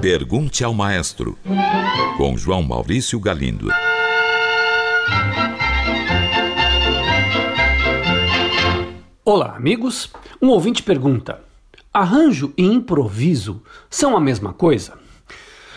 [0.00, 1.38] Pergunte ao Maestro,
[2.16, 3.68] com João Maurício Galindo.
[9.24, 10.10] Olá, amigos.
[10.42, 11.40] Um ouvinte pergunta:
[11.92, 14.98] arranjo e improviso são a mesma coisa?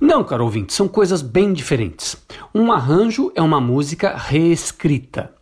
[0.00, 2.16] Não, caro ouvinte, são coisas bem diferentes.
[2.54, 5.35] Um arranjo é uma música reescrita.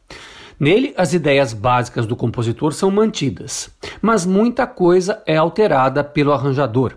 [0.58, 6.96] Nele, as ideias básicas do compositor são mantidas, mas muita coisa é alterada pelo arranjador.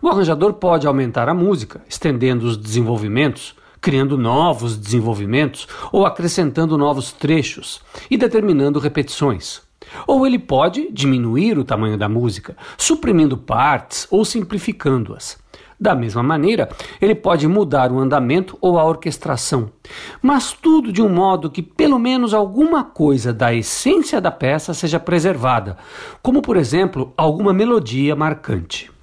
[0.00, 7.12] O arranjador pode aumentar a música, estendendo os desenvolvimentos, criando novos desenvolvimentos ou acrescentando novos
[7.12, 9.60] trechos e determinando repetições.
[10.06, 15.38] Ou ele pode diminuir o tamanho da música, suprimindo partes ou simplificando-as.
[15.78, 19.70] Da mesma maneira, ele pode mudar o andamento ou a orquestração,
[20.22, 24.98] mas tudo de um modo que pelo menos alguma coisa da essência da peça seja
[24.98, 25.76] preservada,
[26.22, 28.95] como por exemplo alguma melodia marcante.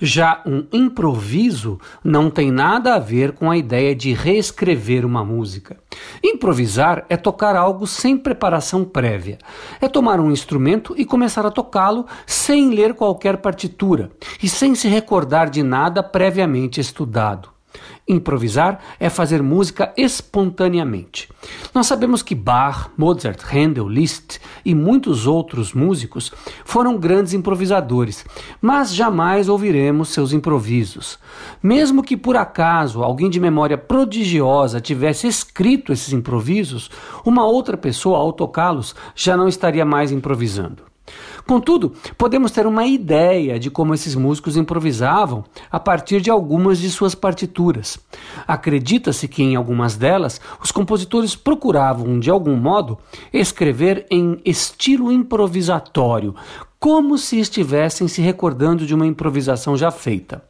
[0.00, 5.76] Já um improviso não tem nada a ver com a ideia de reescrever uma música.
[6.24, 9.36] Improvisar é tocar algo sem preparação prévia.
[9.80, 14.10] É tomar um instrumento e começar a tocá-lo sem ler qualquer partitura
[14.42, 17.59] e sem se recordar de nada previamente estudado.
[18.10, 21.28] Improvisar é fazer música espontaneamente.
[21.72, 26.32] Nós sabemos que Bach, Mozart, Handel, Liszt e muitos outros músicos
[26.64, 28.24] foram grandes improvisadores,
[28.60, 31.20] mas jamais ouviremos seus improvisos.
[31.62, 36.90] Mesmo que por acaso alguém de memória prodigiosa tivesse escrito esses improvisos,
[37.24, 40.89] uma outra pessoa ao tocá-los já não estaria mais improvisando.
[41.46, 46.90] Contudo, podemos ter uma ideia de como esses músicos improvisavam a partir de algumas de
[46.90, 47.98] suas partituras.
[48.46, 52.98] Acredita-se que em algumas delas os compositores procuravam, de algum modo,
[53.32, 56.34] escrever em estilo improvisatório,
[56.78, 60.42] como se estivessem se recordando de uma improvisação já feita.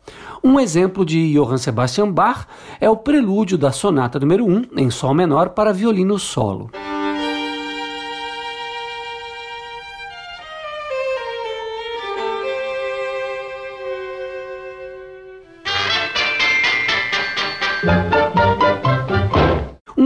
[0.45, 2.47] Um exemplo de Johann Sebastian Bach
[2.81, 6.71] é o prelúdio da sonata número 1 em sol menor para violino solo.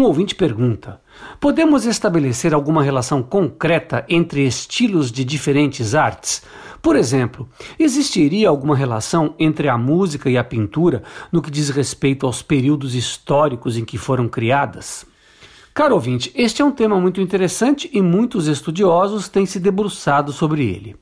[0.05, 1.01] Um ouvinte pergunta:
[1.41, 6.43] podemos estabelecer alguma relação concreta entre estilos de diferentes artes?
[6.83, 7.49] Por exemplo,
[7.79, 12.95] existiria alguma relação entre a música e a pintura no que diz respeito aos períodos
[12.95, 15.07] históricos em que foram criadas?
[15.77, 20.65] Caro ouvinte, este é um tema muito interessante e muitos estudiosos têm se debruçado sobre
[20.65, 20.95] ele.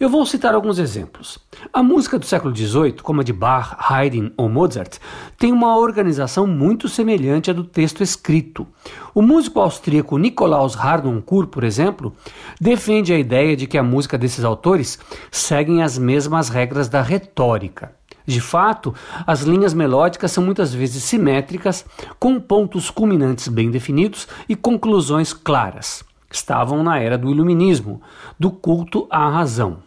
[0.00, 1.38] Eu vou citar alguns exemplos.
[1.72, 4.98] A música do século XVIII, como a de Bach, Haydn ou Mozart,
[5.38, 8.66] tem uma organização muito semelhante à do texto escrito.
[9.14, 12.12] O músico austríaco Nikolaus Harnoncourt, por exemplo,
[12.60, 14.98] defende a ideia de que a música desses autores
[15.30, 17.94] seguem as mesmas regras da retórica.
[18.26, 18.92] De fato,
[19.24, 21.86] as linhas melódicas são muitas vezes simétricas,
[22.18, 26.04] com pontos culminantes bem definidos e conclusões claras.
[26.30, 28.02] Estavam na era do Iluminismo,
[28.38, 29.78] do culto à razão.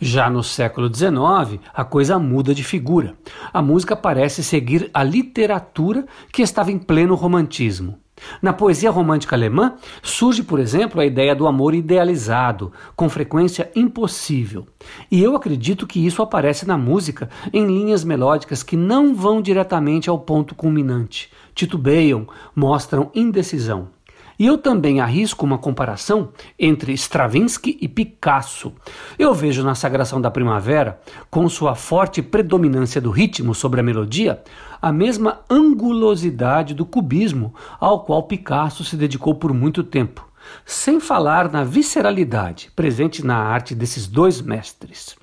[0.00, 3.14] Já no século XIX, a coisa muda de figura.
[3.52, 7.98] A música parece seguir a literatura que estava em pleno romantismo.
[8.40, 14.66] Na poesia romântica alemã surge, por exemplo, a ideia do amor idealizado, com frequência impossível.
[15.10, 20.08] E eu acredito que isso aparece na música em linhas melódicas que não vão diretamente
[20.08, 23.93] ao ponto culminante, titubeiam, mostram indecisão.
[24.38, 28.72] E eu também arrisco uma comparação entre Stravinsky e Picasso.
[29.18, 31.00] Eu vejo na Sagração da Primavera,
[31.30, 34.42] com sua forte predominância do ritmo sobre a melodia,
[34.82, 40.26] a mesma angulosidade do cubismo ao qual Picasso se dedicou por muito tempo,
[40.66, 45.16] sem falar na visceralidade presente na arte desses dois mestres.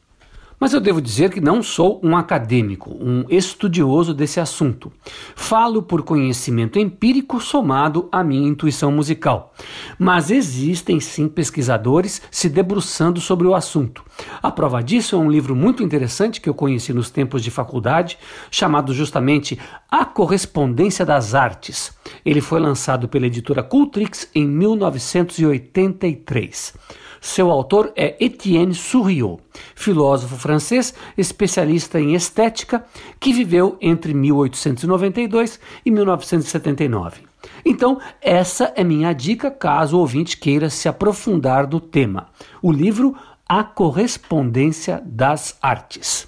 [0.62, 4.92] Mas eu devo dizer que não sou um acadêmico, um estudioso desse assunto.
[5.36, 9.56] Falo por conhecimento empírico somado à minha intuição musical.
[9.98, 14.04] Mas existem sim pesquisadores se debruçando sobre o assunto.
[14.40, 18.20] A prova disso é um livro muito interessante que eu conheci nos tempos de faculdade,
[18.52, 19.58] chamado justamente
[19.90, 21.92] A Correspondência das Artes.
[22.24, 27.02] Ele foi lançado pela editora Cultrix em 1983.
[27.24, 29.40] Seu autor é Etienne Souriau,
[29.76, 32.84] filósofo francês especialista em estética
[33.20, 37.22] que viveu entre 1892 e 1979.
[37.64, 42.28] Então, essa é minha dica caso o ouvinte queira se aprofundar no tema.
[42.60, 43.16] O livro
[43.48, 46.28] A Correspondência das Artes.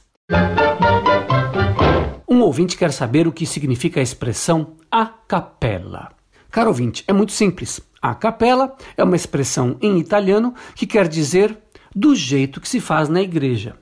[2.30, 6.12] Um ouvinte quer saber o que significa a expressão a capella.
[6.54, 7.82] Caro ouvinte, é muito simples.
[8.00, 11.58] A capela é uma expressão em italiano que quer dizer
[11.96, 13.76] do jeito que se faz na igreja.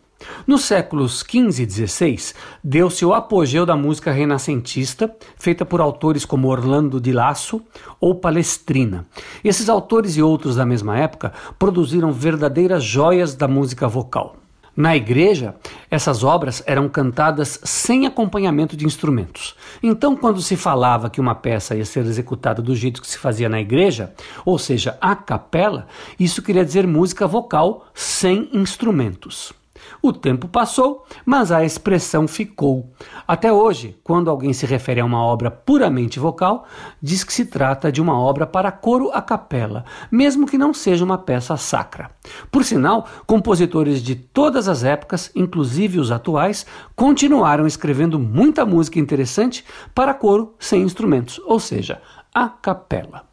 [0.47, 2.33] Nos séculos XV e XVI,
[2.63, 7.61] deu-se o apogeu da música renascentista, feita por autores como Orlando di Lasso
[7.99, 9.05] ou Palestrina.
[9.43, 14.40] Esses autores e outros da mesma época produziram verdadeiras joias da música vocal.
[14.75, 15.55] Na igreja,
[15.89, 19.55] essas obras eram cantadas sem acompanhamento de instrumentos.
[19.83, 23.49] Então, quando se falava que uma peça ia ser executada do jeito que se fazia
[23.49, 24.13] na igreja,
[24.45, 25.87] ou seja, a capela,
[26.19, 29.53] isso queria dizer música vocal sem instrumentos.
[30.01, 32.91] O tempo passou, mas a expressão ficou.
[33.27, 36.65] Até hoje, quando alguém se refere a uma obra puramente vocal,
[37.01, 41.05] diz que se trata de uma obra para coro a capela, mesmo que não seja
[41.05, 42.11] uma peça sacra.
[42.51, 49.63] Por sinal, compositores de todas as épocas, inclusive os atuais, continuaram escrevendo muita música interessante
[49.93, 52.01] para coro sem instrumentos, ou seja,
[52.33, 53.23] a capela.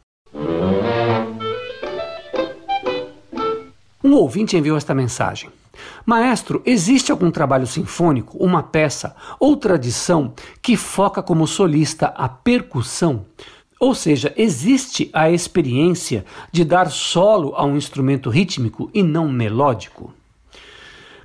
[4.03, 5.49] Um ouvinte enviou esta mensagem.
[6.05, 13.25] Maestro, existe algum trabalho sinfônico, uma peça ou tradição que foca como solista a percussão?
[13.79, 20.13] Ou seja, existe a experiência de dar solo a um instrumento rítmico e não melódico?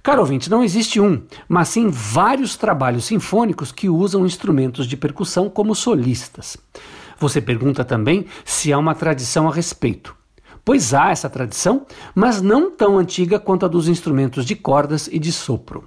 [0.04, 5.48] Caro ouvinte, não existe um, mas sim vários trabalhos sinfônicos que usam instrumentos de percussão
[5.48, 6.58] como solistas.
[7.18, 10.14] Você pergunta também se há uma tradição a respeito.
[10.64, 11.84] Pois há essa tradição,
[12.14, 15.84] mas não tão antiga quanto a dos instrumentos de cordas e de sopro.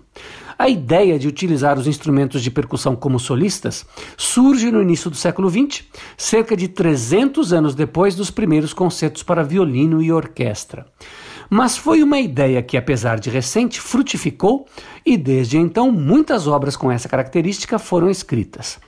[0.59, 3.85] A ideia de utilizar os instrumentos de percussão como solistas
[4.15, 5.83] surge no início do século XX,
[6.15, 10.85] cerca de 300 anos depois dos primeiros concertos para violino e orquestra.
[11.49, 14.65] Mas foi uma ideia que, apesar de recente, frutificou
[15.05, 18.79] e desde então muitas obras com essa característica foram escritas.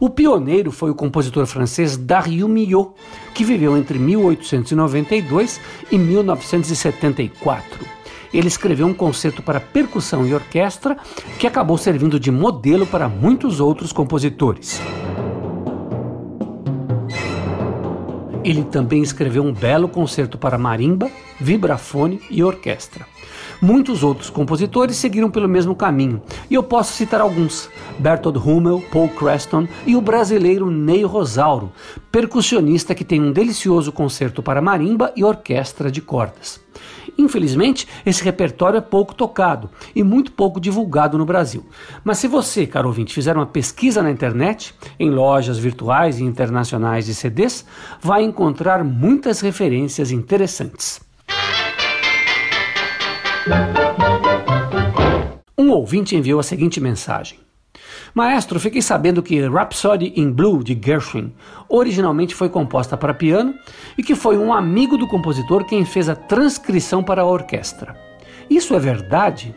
[0.00, 2.90] O pioneiro foi o compositor francês Darius Milhaud,
[3.34, 5.60] que viveu entre 1892
[5.90, 7.86] e 1974.
[8.32, 10.96] Ele escreveu um concerto para percussão e orquestra
[11.38, 14.80] que acabou servindo de modelo para muitos outros compositores.
[18.48, 23.04] Ele também escreveu um belo concerto para marimba, vibrafone e orquestra.
[23.60, 27.68] Muitos outros compositores seguiram pelo mesmo caminho, e eu posso citar alguns:
[27.98, 31.72] Bertold Hummel, Paul Creston e o brasileiro Ney Rosauro,
[32.12, 36.60] percussionista que tem um delicioso concerto para marimba e orquestra de cordas.
[37.18, 41.66] Infelizmente, esse repertório é pouco tocado e muito pouco divulgado no Brasil.
[42.04, 47.06] Mas se você, caro ouvinte, fizer uma pesquisa na internet, em lojas virtuais e internacionais
[47.06, 47.64] de CDs,
[48.00, 51.07] vai encontrar muitas referências interessantes.
[55.56, 57.38] Um ouvinte enviou a seguinte mensagem:
[58.14, 61.32] Maestro, fiquei sabendo que Rhapsody in Blue de Gershwin
[61.68, 63.54] originalmente foi composta para piano
[63.96, 67.96] e que foi um amigo do compositor quem fez a transcrição para a orquestra.
[68.48, 69.54] Isso é verdade?